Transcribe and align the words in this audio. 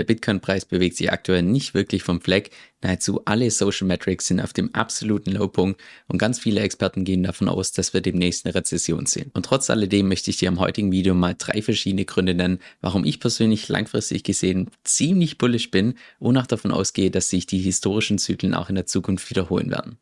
Der 0.00 0.06
Bitcoin-Preis 0.06 0.64
bewegt 0.64 0.96
sich 0.96 1.12
aktuell 1.12 1.42
nicht 1.42 1.74
wirklich 1.74 2.02
vom 2.02 2.22
Fleck. 2.22 2.52
Nahezu 2.80 3.20
alle 3.26 3.50
Social 3.50 3.86
Metrics 3.86 4.28
sind 4.28 4.40
auf 4.40 4.54
dem 4.54 4.74
absoluten 4.74 5.32
Lowpunkt 5.32 5.78
und 6.08 6.16
ganz 6.16 6.38
viele 6.38 6.62
Experten 6.62 7.04
gehen 7.04 7.22
davon 7.22 7.50
aus, 7.50 7.72
dass 7.72 7.92
wir 7.92 8.00
demnächst 8.00 8.46
eine 8.46 8.54
Rezession 8.54 9.04
sehen. 9.04 9.30
Und 9.34 9.44
trotz 9.44 9.68
alledem 9.68 10.08
möchte 10.08 10.30
ich 10.30 10.38
dir 10.38 10.48
im 10.48 10.58
heutigen 10.58 10.90
Video 10.90 11.12
mal 11.12 11.34
drei 11.36 11.60
verschiedene 11.60 12.06
Gründe 12.06 12.32
nennen, 12.32 12.60
warum 12.80 13.04
ich 13.04 13.20
persönlich 13.20 13.68
langfristig 13.68 14.24
gesehen 14.24 14.70
ziemlich 14.84 15.36
bullish 15.36 15.70
bin 15.70 15.96
und 16.18 16.38
auch 16.38 16.46
davon 16.46 16.72
ausgehe, 16.72 17.10
dass 17.10 17.28
sich 17.28 17.44
die 17.44 17.58
historischen 17.58 18.16
Zyklen 18.16 18.54
auch 18.54 18.70
in 18.70 18.76
der 18.76 18.86
Zukunft 18.86 19.28
wiederholen 19.28 19.70
werden. 19.70 19.98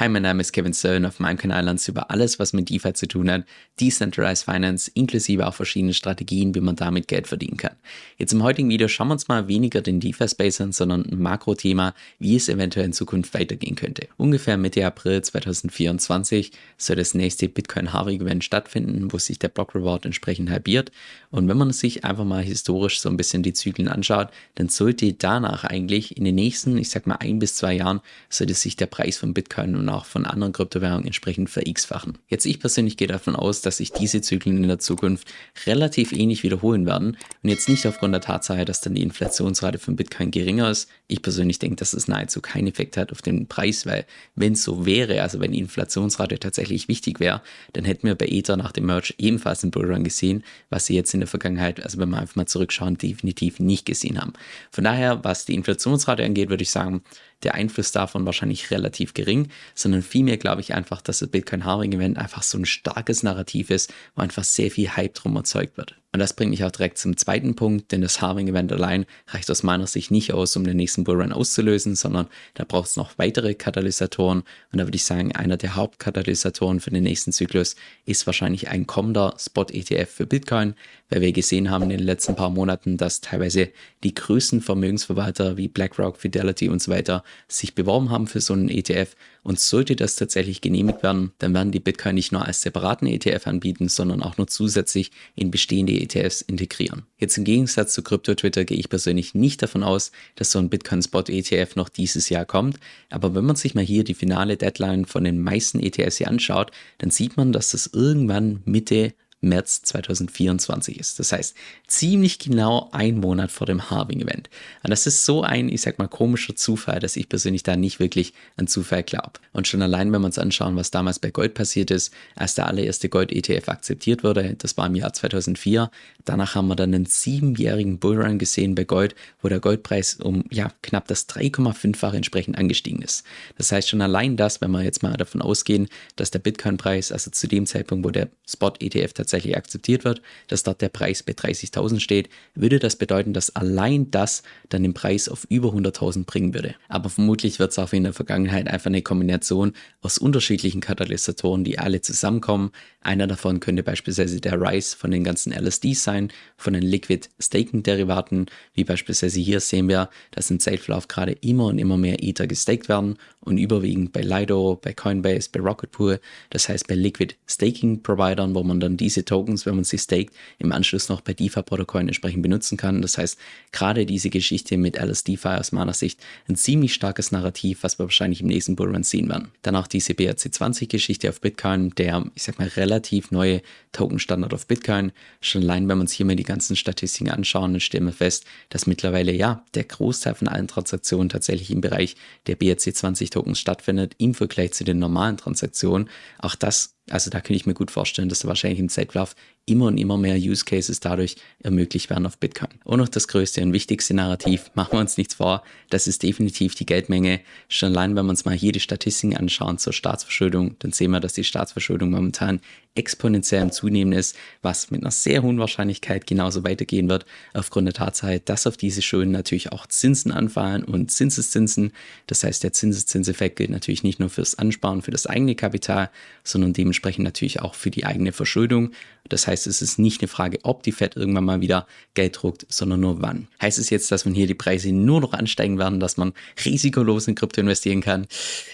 Hi, 0.00 0.08
mein 0.08 0.22
Name 0.22 0.40
ist 0.40 0.52
Kevin 0.52 0.72
Stern. 0.72 1.04
Auf 1.04 1.20
meinem 1.20 1.36
Kanal 1.36 1.62
lernst 1.62 1.86
du 1.86 1.92
über 1.92 2.10
alles, 2.10 2.38
was 2.38 2.54
mit 2.54 2.70
DeFi 2.70 2.94
zu 2.94 3.06
tun 3.06 3.30
hat, 3.30 3.44
Decentralized 3.78 4.46
Finance, 4.46 4.90
inklusive 4.94 5.46
auch 5.46 5.52
verschiedene 5.52 5.92
Strategien, 5.92 6.54
wie 6.54 6.62
man 6.62 6.74
damit 6.74 7.06
Geld 7.06 7.26
verdienen 7.26 7.58
kann. 7.58 7.76
Jetzt 8.16 8.32
im 8.32 8.42
heutigen 8.42 8.70
Video 8.70 8.88
schauen 8.88 9.08
wir 9.08 9.12
uns 9.12 9.28
mal 9.28 9.46
weniger 9.46 9.82
den 9.82 10.00
DeFi-Space 10.00 10.62
an, 10.62 10.72
sondern 10.72 11.04
ein 11.04 11.20
Makrothema, 11.20 11.92
wie 12.18 12.34
es 12.34 12.48
eventuell 12.48 12.86
in 12.86 12.94
Zukunft 12.94 13.34
weitergehen 13.34 13.76
könnte. 13.76 14.08
Ungefähr 14.16 14.56
Mitte 14.56 14.86
April 14.86 15.20
2024 15.20 16.52
soll 16.78 16.96
das 16.96 17.12
nächste 17.12 17.50
Bitcoin 17.50 17.92
Halving 17.92 18.22
Event 18.22 18.42
stattfinden, 18.42 19.12
wo 19.12 19.18
sich 19.18 19.38
der 19.38 19.48
Block 19.48 19.74
Reward 19.74 20.06
entsprechend 20.06 20.48
halbiert. 20.48 20.92
Und 21.32 21.46
wenn 21.46 21.56
man 21.56 21.72
sich 21.72 22.04
einfach 22.04 22.24
mal 22.24 22.42
historisch 22.42 23.00
so 23.00 23.08
ein 23.08 23.16
bisschen 23.16 23.44
die 23.44 23.52
Zyklen 23.52 23.86
anschaut, 23.86 24.28
dann 24.56 24.68
sollte 24.68 25.12
danach 25.12 25.62
eigentlich 25.62 26.16
in 26.16 26.24
den 26.24 26.34
nächsten, 26.34 26.76
ich 26.76 26.90
sag 26.90 27.06
mal 27.06 27.16
ein 27.20 27.38
bis 27.38 27.54
zwei 27.54 27.74
Jahren, 27.74 28.00
sollte 28.28 28.54
sich 28.54 28.74
der 28.74 28.86
Preis 28.86 29.16
von 29.18 29.32
Bitcoin 29.32 29.76
und 29.76 29.88
auch 29.88 30.06
von 30.06 30.26
anderen 30.26 30.52
Kryptowährungen 30.52 31.06
entsprechend 31.06 31.48
ver-x-fachen. 31.48 32.18
Jetzt 32.28 32.46
ich 32.46 32.58
persönlich 32.58 32.96
gehe 32.96 33.06
davon 33.06 33.36
aus, 33.36 33.60
dass 33.60 33.76
sich 33.76 33.92
diese 33.92 34.20
Zyklen 34.22 34.56
in 34.56 34.68
der 34.68 34.80
Zukunft 34.80 35.28
relativ 35.66 36.12
ähnlich 36.12 36.42
wiederholen 36.42 36.84
werden 36.84 37.16
und 37.42 37.48
jetzt 37.48 37.68
nicht 37.68 37.86
aufgrund 37.86 38.12
der 38.12 38.22
Tatsache, 38.22 38.64
dass 38.64 38.80
dann 38.80 38.94
die 38.94 39.02
Inflationsrate 39.02 39.78
von 39.78 39.94
Bitcoin 39.94 40.32
geringer 40.32 40.68
ist. 40.68 40.88
Ich 41.06 41.22
persönlich 41.22 41.60
denke, 41.60 41.76
dass 41.76 41.92
es 41.92 42.08
nahezu 42.08 42.40
keinen 42.40 42.66
Effekt 42.66 42.96
hat 42.96 43.12
auf 43.12 43.22
den 43.22 43.46
Preis, 43.46 43.86
weil 43.86 44.04
wenn 44.34 44.54
es 44.54 44.64
so 44.64 44.84
wäre, 44.84 45.22
also 45.22 45.38
wenn 45.38 45.52
die 45.52 45.60
Inflationsrate 45.60 46.40
tatsächlich 46.40 46.88
wichtig 46.88 47.20
wäre, 47.20 47.40
dann 47.72 47.84
hätten 47.84 48.08
wir 48.08 48.16
bei 48.16 48.26
Ether 48.26 48.56
nach 48.56 48.72
dem 48.72 48.86
Merge 48.86 49.14
ebenfalls 49.18 49.62
einen 49.62 49.70
Bullrun 49.70 50.02
gesehen, 50.02 50.42
was 50.70 50.86
sie 50.86 50.96
jetzt 50.96 51.14
in 51.14 51.19
der 51.20 51.28
Vergangenheit, 51.28 51.82
also 51.82 51.98
wenn 51.98 52.10
wir 52.10 52.18
einfach 52.18 52.36
mal 52.36 52.46
zurückschauen, 52.46 52.96
definitiv 52.96 53.60
nicht 53.60 53.86
gesehen 53.86 54.20
haben. 54.20 54.32
Von 54.70 54.84
daher, 54.84 55.24
was 55.24 55.44
die 55.44 55.54
Inflationsrate 55.54 56.24
angeht, 56.24 56.50
würde 56.50 56.62
ich 56.62 56.70
sagen, 56.70 57.02
der 57.42 57.54
Einfluss 57.54 57.92
davon 57.92 58.26
wahrscheinlich 58.26 58.70
relativ 58.70 59.14
gering, 59.14 59.48
sondern 59.74 60.02
vielmehr 60.02 60.36
glaube 60.36 60.60
ich 60.60 60.74
einfach, 60.74 61.00
dass 61.00 61.20
das 61.20 61.28
Bitcoin 61.28 61.64
Halving 61.64 61.92
Event 61.92 62.18
einfach 62.18 62.42
so 62.42 62.58
ein 62.58 62.66
starkes 62.66 63.22
Narrativ 63.22 63.70
ist, 63.70 63.92
wo 64.14 64.22
einfach 64.22 64.44
sehr 64.44 64.70
viel 64.70 64.90
Hype 64.90 65.14
drum 65.14 65.36
erzeugt 65.36 65.76
wird. 65.76 65.96
Und 66.12 66.18
das 66.18 66.34
bringt 66.34 66.50
mich 66.50 66.64
auch 66.64 66.72
direkt 66.72 66.98
zum 66.98 67.16
zweiten 67.16 67.54
Punkt, 67.54 67.92
denn 67.92 68.00
das 68.00 68.20
Halving 68.20 68.48
Event 68.48 68.72
allein 68.72 69.06
reicht 69.28 69.48
aus 69.48 69.62
meiner 69.62 69.86
Sicht 69.86 70.10
nicht 70.10 70.32
aus, 70.32 70.56
um 70.56 70.64
den 70.64 70.76
nächsten 70.76 71.04
Bullrun 71.04 71.32
auszulösen, 71.32 71.94
sondern 71.94 72.26
da 72.54 72.64
braucht 72.64 72.88
es 72.88 72.96
noch 72.96 73.16
weitere 73.16 73.54
Katalysatoren. 73.54 74.40
Und 74.72 74.78
da 74.78 74.86
würde 74.86 74.96
ich 74.96 75.04
sagen, 75.04 75.36
einer 75.36 75.56
der 75.56 75.76
Hauptkatalysatoren 75.76 76.80
für 76.80 76.90
den 76.90 77.04
nächsten 77.04 77.30
Zyklus 77.30 77.76
ist 78.06 78.26
wahrscheinlich 78.26 78.68
ein 78.68 78.88
kommender 78.88 79.36
Spot-ETF 79.38 80.10
für 80.10 80.26
Bitcoin, 80.26 80.74
weil 81.10 81.20
wir 81.20 81.30
gesehen 81.30 81.70
haben 81.70 81.84
in 81.84 81.90
den 81.90 82.00
letzten 82.00 82.34
paar 82.34 82.50
Monaten, 82.50 82.96
dass 82.96 83.20
teilweise 83.20 83.70
die 84.02 84.14
größten 84.14 84.62
Vermögensverwalter 84.62 85.56
wie 85.56 85.68
BlackRock, 85.68 86.16
Fidelity 86.16 86.68
und 86.68 86.82
so 86.82 86.90
weiter 86.90 87.22
sich 87.48 87.74
beworben 87.74 88.10
haben 88.10 88.26
für 88.26 88.40
so 88.40 88.52
einen 88.52 88.68
ETF. 88.68 89.16
Und 89.42 89.58
sollte 89.58 89.96
das 89.96 90.16
tatsächlich 90.16 90.60
genehmigt 90.60 91.02
werden, 91.02 91.32
dann 91.38 91.54
werden 91.54 91.72
die 91.72 91.80
Bitcoin 91.80 92.14
nicht 92.14 92.30
nur 92.30 92.44
als 92.44 92.60
separaten 92.60 93.06
ETF 93.08 93.46
anbieten, 93.46 93.88
sondern 93.88 94.22
auch 94.22 94.36
nur 94.36 94.48
zusätzlich 94.48 95.12
in 95.34 95.50
bestehende 95.50 95.94
ETFs 95.94 96.42
integrieren. 96.42 97.04
Jetzt 97.16 97.38
im 97.38 97.44
Gegensatz 97.44 97.94
zu 97.94 98.02
Krypto-Twitter 98.02 98.66
gehe 98.66 98.76
ich 98.76 98.90
persönlich 98.90 99.34
nicht 99.34 99.62
davon 99.62 99.82
aus, 99.82 100.12
dass 100.34 100.50
so 100.50 100.58
ein 100.58 100.68
Bitcoin-Spot-ETF 100.68 101.76
noch 101.76 101.88
dieses 101.88 102.28
Jahr 102.28 102.44
kommt. 102.44 102.78
Aber 103.08 103.34
wenn 103.34 103.46
man 103.46 103.56
sich 103.56 103.74
mal 103.74 103.84
hier 103.84 104.04
die 104.04 104.14
finale 104.14 104.58
Deadline 104.58 105.06
von 105.06 105.24
den 105.24 105.40
meisten 105.40 105.80
ETFs 105.80 106.18
hier 106.18 106.28
anschaut, 106.28 106.70
dann 106.98 107.10
sieht 107.10 107.38
man, 107.38 107.52
dass 107.52 107.70
das 107.70 107.90
irgendwann 107.94 108.60
Mitte 108.66 109.14
März 109.40 109.82
2024 109.82 111.00
ist. 111.00 111.18
Das 111.18 111.32
heißt, 111.32 111.54
ziemlich 111.86 112.38
genau 112.38 112.88
ein 112.92 113.18
Monat 113.18 113.50
vor 113.50 113.66
dem 113.66 113.90
Halving-Event. 113.90 114.50
Und 114.82 114.90
das 114.90 115.06
ist 115.06 115.24
so 115.24 115.42
ein, 115.42 115.68
ich 115.68 115.80
sag 115.80 115.98
mal, 115.98 116.08
komischer 116.08 116.56
Zufall, 116.56 117.00
dass 117.00 117.16
ich 117.16 117.28
persönlich 117.28 117.62
da 117.62 117.76
nicht 117.76 118.00
wirklich 118.00 118.34
an 118.56 118.66
Zufall 118.66 119.02
glaube. 119.02 119.32
Und 119.52 119.66
schon 119.66 119.82
allein, 119.82 120.12
wenn 120.12 120.20
wir 120.20 120.26
uns 120.26 120.38
anschauen, 120.38 120.76
was 120.76 120.90
damals 120.90 121.18
bei 121.18 121.30
Gold 121.30 121.54
passiert 121.54 121.90
ist, 121.90 122.12
als 122.36 122.54
der 122.54 122.66
allererste 122.66 123.08
Gold-ETF 123.08 123.68
akzeptiert 123.68 124.24
wurde, 124.24 124.54
das 124.58 124.76
war 124.76 124.86
im 124.86 124.94
Jahr 124.94 125.12
2004, 125.12 125.90
danach 126.24 126.54
haben 126.54 126.68
wir 126.68 126.76
dann 126.76 126.94
einen 126.94 127.06
siebenjährigen 127.06 127.98
Bullrun 127.98 128.38
gesehen 128.38 128.74
bei 128.74 128.84
Gold, 128.84 129.14
wo 129.40 129.48
der 129.48 129.60
Goldpreis 129.60 130.16
um 130.16 130.44
ja, 130.50 130.70
knapp 130.82 131.08
das 131.08 131.28
3,5-fache 131.28 132.16
entsprechend 132.16 132.58
angestiegen 132.58 133.00
ist. 133.00 133.24
Das 133.56 133.72
heißt 133.72 133.88
schon 133.88 134.02
allein 134.02 134.36
das, 134.36 134.60
wenn 134.60 134.70
wir 134.70 134.82
jetzt 134.82 135.02
mal 135.02 135.16
davon 135.16 135.40
ausgehen, 135.40 135.88
dass 136.16 136.30
der 136.30 136.40
Bitcoin-Preis, 136.40 137.10
also 137.10 137.30
zu 137.30 137.48
dem 137.48 137.64
Zeitpunkt, 137.64 138.04
wo 138.04 138.10
der 138.10 138.28
Spot-ETF 138.46 139.14
tatsächlich 139.14 139.29
tatsächlich 139.30 139.56
akzeptiert 139.56 140.04
wird, 140.04 140.22
dass 140.48 140.64
dort 140.64 140.80
der 140.80 140.88
Preis 140.88 141.22
bei 141.22 141.32
30.000 141.32 142.00
steht, 142.00 142.28
würde 142.54 142.78
das 142.78 142.96
bedeuten, 142.96 143.32
dass 143.32 143.54
allein 143.54 144.10
das 144.10 144.42
dann 144.68 144.82
den 144.82 144.94
Preis 144.94 145.28
auf 145.28 145.46
über 145.48 145.70
100.000 145.70 146.24
bringen 146.24 146.52
würde. 146.52 146.74
Aber 146.88 147.08
vermutlich 147.08 147.58
wird 147.58 147.70
es 147.70 147.78
auch 147.78 147.92
in 147.92 148.02
der 148.02 148.12
Vergangenheit 148.12 148.66
einfach 148.66 148.86
eine 148.86 149.02
Kombination 149.02 149.72
aus 150.00 150.18
unterschiedlichen 150.18 150.80
Katalysatoren, 150.80 151.62
die 151.62 151.78
alle 151.78 152.00
zusammenkommen. 152.00 152.72
Einer 153.00 153.26
davon 153.26 153.60
könnte 153.60 153.82
beispielsweise 153.82 154.40
der 154.40 154.60
Rise 154.60 154.96
von 154.96 155.10
den 155.10 155.22
ganzen 155.22 155.52
LSDs 155.52 156.02
sein, 156.02 156.32
von 156.56 156.72
den 156.72 156.82
Liquid 156.82 157.28
Staking 157.40 157.82
Derivaten, 157.82 158.46
wie 158.74 158.84
beispielsweise 158.84 159.40
hier 159.40 159.60
sehen 159.60 159.88
wir, 159.88 160.10
dass 160.32 160.50
im 160.50 160.60
Zeitverlauf 160.60 161.08
gerade 161.08 161.32
immer 161.32 161.66
und 161.66 161.78
immer 161.78 161.96
mehr 161.96 162.22
Ether 162.22 162.46
gestaked 162.46 162.88
werden 162.88 163.16
und 163.40 163.58
überwiegend 163.58 164.12
bei 164.12 164.22
Lido, 164.22 164.78
bei 164.82 164.92
Coinbase, 164.92 165.48
bei 165.52 165.60
Rocket 165.60 165.92
Pool, 165.92 166.20
das 166.50 166.68
heißt 166.68 166.88
bei 166.88 166.94
Liquid 166.94 167.36
Staking 167.46 168.02
Providern, 168.02 168.54
wo 168.54 168.62
man 168.62 168.80
dann 168.80 168.96
diese 168.96 169.19
diese 169.20 169.24
Tokens, 169.24 169.66
wenn 169.66 169.74
man 169.74 169.84
sie 169.84 169.98
staked, 169.98 170.34
im 170.58 170.72
Anschluss 170.72 171.08
noch 171.08 171.20
bei 171.20 171.34
DeFi-Protokollen 171.34 172.08
entsprechend 172.08 172.42
benutzen 172.42 172.78
kann. 172.78 173.02
Das 173.02 173.18
heißt, 173.18 173.38
gerade 173.72 174.06
diese 174.06 174.30
Geschichte 174.30 174.78
mit 174.78 174.96
LSDFi 174.96 175.58
aus 175.58 175.72
meiner 175.72 175.92
Sicht 175.92 176.20
ein 176.48 176.56
ziemlich 176.56 176.94
starkes 176.94 177.32
Narrativ, 177.32 177.82
was 177.82 177.98
wir 177.98 178.04
wahrscheinlich 178.04 178.40
im 178.40 178.46
nächsten 178.46 178.76
Bullrun 178.76 179.02
sehen 179.02 179.28
werden. 179.28 179.48
Dann 179.62 179.76
auch 179.76 179.86
diese 179.86 180.14
BRC20-Geschichte 180.14 181.28
auf 181.28 181.40
Bitcoin, 181.40 181.90
der, 181.90 182.24
ich 182.34 182.44
sag 182.44 182.58
mal, 182.58 182.68
relativ 182.68 183.30
neue 183.30 183.62
Token-Standard 183.92 184.54
auf 184.54 184.66
Bitcoin. 184.66 185.12
Schon 185.40 185.62
allein, 185.62 185.88
wenn 185.88 185.98
wir 185.98 186.02
uns 186.02 186.12
hier 186.12 186.26
mal 186.26 186.36
die 186.36 186.42
ganzen 186.44 186.76
Statistiken 186.76 187.30
anschauen, 187.30 187.72
dann 187.72 187.80
stellen 187.80 188.06
wir 188.06 188.12
fest, 188.12 188.44
dass 188.70 188.86
mittlerweile 188.86 189.32
ja 189.32 189.64
der 189.74 189.84
Großteil 189.84 190.34
von 190.34 190.48
allen 190.48 190.68
Transaktionen 190.68 191.28
tatsächlich 191.28 191.70
im 191.70 191.80
Bereich 191.80 192.16
der 192.46 192.58
BRC20-Tokens 192.58 193.58
stattfindet, 193.58 194.14
im 194.18 194.34
Vergleich 194.34 194.72
zu 194.72 194.84
den 194.84 194.98
normalen 194.98 195.36
Transaktionen. 195.36 196.08
Auch 196.38 196.54
das 196.54 196.94
also 197.10 197.30
da 197.30 197.40
könnte 197.40 197.54
ich 197.54 197.66
mir 197.66 197.74
gut 197.74 197.90
vorstellen, 197.90 198.28
dass 198.28 198.40
da 198.40 198.48
wahrscheinlich 198.48 198.80
im 198.80 198.88
Zeitlauf 198.88 199.34
immer 199.70 199.86
und 199.86 199.98
immer 199.98 200.16
mehr 200.16 200.36
Use 200.36 200.64
Cases 200.64 201.00
dadurch 201.00 201.36
ermöglicht 201.62 202.10
werden 202.10 202.26
auf 202.26 202.38
Bitcoin. 202.38 202.70
Und 202.84 202.98
noch 202.98 203.08
das 203.08 203.28
größte 203.28 203.62
und 203.62 203.72
wichtigste 203.72 204.14
Narrativ, 204.14 204.70
machen 204.74 204.92
wir 204.92 205.00
uns 205.00 205.16
nichts 205.16 205.34
vor, 205.34 205.62
das 205.88 206.06
ist 206.06 206.22
definitiv 206.22 206.74
die 206.74 206.86
Geldmenge. 206.86 207.40
Schon 207.68 207.90
allein, 207.90 208.16
wenn 208.16 208.26
wir 208.26 208.30
uns 208.30 208.44
mal 208.44 208.54
hier 208.54 208.72
die 208.72 208.80
Statistiken 208.80 209.36
anschauen 209.36 209.78
zur 209.78 209.92
Staatsverschuldung, 209.92 210.76
dann 210.80 210.92
sehen 210.92 211.10
wir, 211.10 211.20
dass 211.20 211.34
die 211.34 211.44
Staatsverschuldung 211.44 212.10
momentan 212.10 212.60
exponentiell 212.96 213.62
im 213.62 213.70
Zunehmen 213.70 214.12
ist, 214.12 214.36
was 214.62 214.90
mit 214.90 215.02
einer 215.02 215.12
sehr 215.12 215.42
hohen 215.42 215.58
Wahrscheinlichkeit 215.58 216.26
genauso 216.26 216.64
weitergehen 216.64 217.08
wird, 217.08 217.24
aufgrund 217.54 217.86
der 217.86 217.94
Tatsache, 217.94 218.40
dass 218.40 218.66
auf 218.66 218.76
diese 218.76 219.00
Schulden 219.00 219.30
natürlich 219.30 219.70
auch 219.70 219.86
Zinsen 219.86 220.32
anfallen 220.32 220.82
und 220.82 221.10
Zinseszinsen. 221.10 221.92
Das 222.26 222.42
heißt, 222.42 222.64
der 222.64 222.72
Zinseszinseffekt 222.72 223.56
gilt 223.56 223.70
natürlich 223.70 224.02
nicht 224.02 224.18
nur 224.18 224.28
fürs 224.28 224.56
Ansparen, 224.56 225.02
für 225.02 225.12
das 225.12 225.26
eigene 225.26 225.54
Kapital, 225.54 226.10
sondern 226.42 226.72
dementsprechend 226.72 227.24
natürlich 227.24 227.60
auch 227.60 227.74
für 227.74 227.90
die 227.90 228.04
eigene 228.04 228.32
Verschuldung. 228.32 228.90
Das 229.28 229.46
heißt, 229.46 229.59
es 229.66 229.82
ist 229.82 229.98
nicht 229.98 230.20
eine 230.20 230.28
Frage, 230.28 230.58
ob 230.62 230.82
die 230.82 230.92
Fed 230.92 231.16
irgendwann 231.16 231.44
mal 231.44 231.60
wieder 231.60 231.86
Geld 232.14 232.40
druckt, 232.40 232.66
sondern 232.68 233.00
nur 233.00 233.22
wann. 233.22 233.48
Heißt 233.60 233.78
es 233.78 233.90
jetzt, 233.90 234.10
dass 234.12 234.24
man 234.24 234.34
hier 234.34 234.46
die 234.46 234.54
Preise 234.54 234.92
nur 234.92 235.20
noch 235.20 235.32
ansteigen 235.32 235.78
werden, 235.78 236.00
dass 236.00 236.16
man 236.16 236.32
risikolos 236.64 237.28
in 237.28 237.34
Krypto 237.34 237.60
investieren 237.60 238.00
kann? 238.00 238.26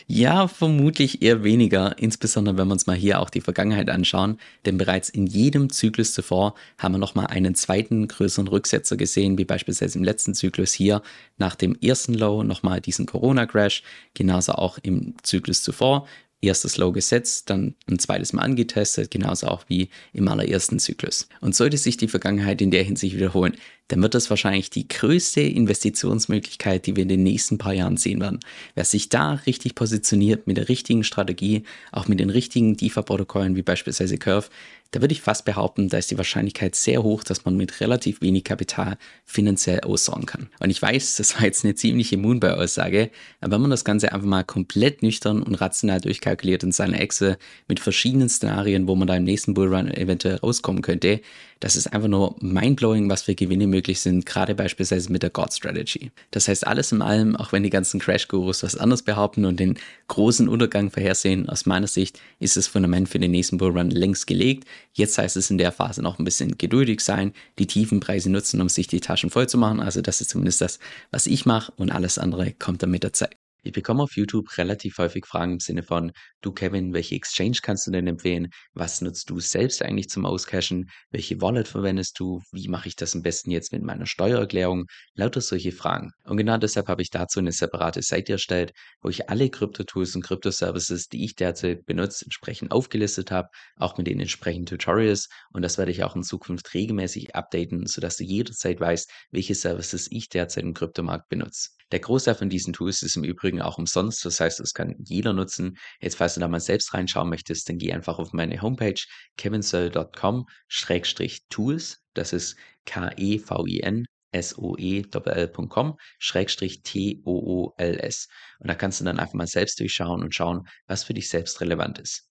Ja, 0.06 0.48
vermutlich 0.48 1.22
eher 1.22 1.44
weniger, 1.44 1.98
insbesondere 1.98 2.56
wenn 2.56 2.68
wir 2.68 2.72
uns 2.72 2.86
mal 2.86 2.96
hier 2.96 3.20
auch 3.20 3.30
die 3.30 3.40
Vergangenheit 3.40 3.90
anschauen, 3.90 4.38
denn 4.64 4.78
bereits 4.78 5.08
in 5.08 5.26
jedem 5.26 5.70
Zyklus 5.70 6.14
zuvor 6.14 6.54
haben 6.78 6.94
wir 6.94 6.98
nochmal 6.98 7.26
einen 7.28 7.54
zweiten 7.54 8.08
größeren 8.08 8.48
Rücksetzer 8.48 8.96
gesehen, 8.96 9.38
wie 9.38 9.44
beispielsweise 9.44 9.98
im 9.98 10.04
letzten 10.04 10.34
Zyklus 10.34 10.72
hier 10.72 11.02
nach 11.38 11.54
dem 11.54 11.76
ersten 11.80 12.14
Low 12.14 12.42
nochmal 12.42 12.80
diesen 12.80 13.06
Corona-Crash, 13.06 13.82
genauso 14.14 14.52
auch 14.52 14.78
im 14.82 15.14
Zyklus 15.22 15.62
zuvor 15.62 16.06
erstes 16.42 16.76
Low 16.76 16.92
gesetzt, 16.92 17.50
dann 17.50 17.74
ein 17.88 17.98
zweites 17.98 18.32
Mal 18.32 18.42
angetestet, 18.42 19.10
genauso 19.10 19.48
auch 19.48 19.64
wie 19.68 19.88
im 20.12 20.28
allerersten 20.28 20.78
Zyklus. 20.78 21.28
Und 21.40 21.54
sollte 21.54 21.78
sich 21.78 21.96
die 21.96 22.08
Vergangenheit 22.08 22.60
in 22.60 22.70
der 22.70 22.82
Hinsicht 22.82 23.16
wiederholen, 23.16 23.56
dann 23.88 24.02
wird 24.02 24.14
das 24.14 24.30
wahrscheinlich 24.30 24.68
die 24.70 24.88
größte 24.88 25.40
Investitionsmöglichkeit, 25.40 26.86
die 26.86 26.96
wir 26.96 27.04
in 27.04 27.08
den 27.08 27.22
nächsten 27.22 27.56
paar 27.56 27.72
Jahren 27.72 27.96
sehen 27.96 28.20
werden. 28.20 28.40
Wer 28.74 28.84
sich 28.84 29.08
da 29.08 29.34
richtig 29.46 29.76
positioniert 29.76 30.46
mit 30.46 30.56
der 30.56 30.68
richtigen 30.68 31.04
Strategie, 31.04 31.62
auch 31.92 32.08
mit 32.08 32.18
den 32.18 32.30
richtigen 32.30 32.76
DeFi-Protokollen 32.76 33.54
wie 33.54 33.62
beispielsweise 33.62 34.18
Curve, 34.18 34.48
Da 34.90 35.00
würde 35.00 35.12
ich 35.12 35.20
fast 35.20 35.44
behaupten, 35.44 35.88
da 35.88 35.98
ist 35.98 36.10
die 36.10 36.18
Wahrscheinlichkeit 36.18 36.74
sehr 36.74 37.02
hoch, 37.02 37.24
dass 37.24 37.44
man 37.44 37.56
mit 37.56 37.80
relativ 37.80 38.20
wenig 38.20 38.44
Kapital 38.44 38.96
finanziell 39.24 39.80
aussorgen 39.80 40.26
kann. 40.26 40.48
Und 40.60 40.70
ich 40.70 40.80
weiß, 40.80 41.16
das 41.16 41.36
war 41.36 41.44
jetzt 41.44 41.64
eine 41.64 41.74
ziemliche 41.74 42.16
Moonbuy-Aussage, 42.16 43.10
aber 43.40 43.54
wenn 43.54 43.62
man 43.62 43.70
das 43.70 43.84
Ganze 43.84 44.12
einfach 44.12 44.26
mal 44.26 44.44
komplett 44.44 45.02
nüchtern 45.02 45.42
und 45.42 45.54
rational 45.56 46.00
durchkalkuliert 46.00 46.62
in 46.62 46.72
seiner 46.72 47.00
Excel 47.00 47.36
mit 47.68 47.80
verschiedenen 47.80 48.28
Szenarien, 48.28 48.86
wo 48.86 48.94
man 48.94 49.08
da 49.08 49.16
im 49.16 49.24
nächsten 49.24 49.54
Bullrun 49.54 49.88
eventuell 49.88 50.36
rauskommen 50.36 50.82
könnte, 50.82 51.20
das 51.60 51.76
ist 51.76 51.86
einfach 51.88 52.08
nur 52.08 52.36
mindblowing, 52.40 53.08
was 53.08 53.22
für 53.22 53.34
Gewinne 53.34 53.66
möglich 53.66 54.00
sind, 54.00 54.26
gerade 54.26 54.54
beispielsweise 54.54 55.10
mit 55.10 55.22
der 55.22 55.30
God 55.30 55.52
Strategy. 55.52 56.10
Das 56.30 56.48
heißt, 56.48 56.66
alles 56.66 56.92
in 56.92 57.02
allem, 57.02 57.34
auch 57.36 57.52
wenn 57.52 57.62
die 57.62 57.70
ganzen 57.70 57.98
Crash-Gurus 58.00 58.62
was 58.62 58.76
anderes 58.76 59.02
behaupten 59.02 59.44
und 59.44 59.58
den 59.58 59.78
großen 60.08 60.48
Untergang 60.48 60.90
vorhersehen, 60.90 61.48
aus 61.48 61.66
meiner 61.66 61.86
Sicht 61.86 62.20
ist 62.40 62.56
das 62.56 62.66
Fundament 62.66 63.08
für 63.08 63.18
den 63.18 63.30
nächsten 63.30 63.58
Bullrun 63.58 63.90
längst 63.90 64.26
gelegt. 64.26 64.64
Jetzt 64.92 65.16
heißt 65.16 65.36
es 65.36 65.50
in 65.50 65.58
der 65.58 65.72
Phase 65.72 66.02
noch 66.02 66.18
ein 66.18 66.24
bisschen 66.24 66.58
geduldig 66.58 67.00
sein, 67.00 67.32
die 67.58 67.66
tiefen 67.66 68.00
Preise 68.00 68.30
nutzen, 68.30 68.60
um 68.60 68.68
sich 68.68 68.86
die 68.86 69.00
Taschen 69.00 69.30
voll 69.30 69.48
zu 69.48 69.58
machen. 69.58 69.80
Also 69.80 70.02
das 70.02 70.20
ist 70.20 70.30
zumindest 70.30 70.60
das, 70.60 70.78
was 71.10 71.26
ich 71.26 71.46
mache 71.46 71.72
und 71.76 71.90
alles 71.90 72.18
andere 72.18 72.52
kommt 72.52 72.82
dann 72.82 72.90
mit 72.90 73.02
der 73.02 73.12
Zeit. 73.12 73.36
Ich 73.66 73.72
bekomme 73.72 74.04
auf 74.04 74.14
YouTube 74.14 74.56
relativ 74.58 74.98
häufig 74.98 75.26
Fragen 75.26 75.54
im 75.54 75.58
Sinne 75.58 75.82
von, 75.82 76.12
du 76.40 76.52
Kevin, 76.52 76.92
welche 76.94 77.16
Exchange 77.16 77.58
kannst 77.62 77.88
du 77.88 77.90
denn 77.90 78.06
empfehlen? 78.06 78.46
Was 78.74 79.00
nutzt 79.00 79.28
du 79.28 79.40
selbst 79.40 79.82
eigentlich 79.82 80.08
zum 80.08 80.24
Auscashen? 80.24 80.88
Welche 81.10 81.40
Wallet 81.40 81.66
verwendest 81.66 82.20
du? 82.20 82.40
Wie 82.52 82.68
mache 82.68 82.86
ich 82.86 82.94
das 82.94 83.16
am 83.16 83.22
besten 83.22 83.50
jetzt 83.50 83.72
mit 83.72 83.82
meiner 83.82 84.06
Steuererklärung? 84.06 84.84
Lauter 85.14 85.40
solche 85.40 85.72
Fragen. 85.72 86.12
Und 86.22 86.36
genau 86.36 86.58
deshalb 86.58 86.86
habe 86.86 87.02
ich 87.02 87.10
dazu 87.10 87.40
eine 87.40 87.50
separate 87.50 88.02
Seite 88.02 88.34
erstellt, 88.34 88.70
wo 89.02 89.08
ich 89.08 89.28
alle 89.28 89.50
Krypto-Tools 89.50 90.14
und 90.14 90.22
Krypto-Services, 90.22 91.08
die 91.08 91.24
ich 91.24 91.34
derzeit 91.34 91.86
benutze, 91.86 92.24
entsprechend 92.26 92.70
aufgelistet 92.70 93.32
habe, 93.32 93.48
auch 93.74 93.98
mit 93.98 94.06
den 94.06 94.20
entsprechenden 94.20 94.66
Tutorials. 94.66 95.28
Und 95.52 95.62
das 95.62 95.76
werde 95.76 95.90
ich 95.90 96.04
auch 96.04 96.14
in 96.14 96.22
Zukunft 96.22 96.72
regelmäßig 96.72 97.34
updaten, 97.34 97.84
sodass 97.88 98.16
du 98.16 98.22
jederzeit 98.22 98.78
weißt, 98.78 99.10
welche 99.32 99.56
Services 99.56 100.06
ich 100.08 100.28
derzeit 100.28 100.62
im 100.62 100.72
Kryptomarkt 100.72 101.28
benutze. 101.28 101.70
Der 101.92 102.00
Großteil 102.00 102.34
von 102.34 102.50
diesen 102.50 102.72
Tools 102.72 103.02
ist 103.02 103.16
im 103.16 103.22
Übrigen 103.22 103.55
auch 103.62 103.78
umsonst, 103.78 104.24
das 104.24 104.40
heißt, 104.40 104.58
das 104.60 104.74
kann 104.74 104.94
jeder 104.98 105.32
nutzen. 105.32 105.76
Jetzt, 106.00 106.16
falls 106.16 106.34
du 106.34 106.40
da 106.40 106.48
mal 106.48 106.60
selbst 106.60 106.94
reinschauen 106.94 107.28
möchtest, 107.28 107.68
dann 107.68 107.78
geh 107.78 107.92
einfach 107.92 108.18
auf 108.18 108.32
meine 108.32 108.60
Homepage 108.62 109.00
kevinsoe.com-tools. 109.36 112.02
Das 112.14 112.32
ist 112.32 112.56
K-E-V-I-N 112.86 114.06
soe.com 114.42 115.96
Schrägstrich 116.18 116.82
T-O-O-L-S. 116.82 118.28
Und 118.58 118.68
da 118.68 118.74
kannst 118.74 119.00
du 119.00 119.04
dann 119.04 119.18
einfach 119.18 119.34
mal 119.34 119.46
selbst 119.46 119.80
durchschauen 119.80 120.22
und 120.22 120.34
schauen, 120.34 120.66
was 120.86 121.04
für 121.04 121.14
dich 121.14 121.28
selbst 121.28 121.60
relevant 121.60 121.98
ist. 121.98 122.24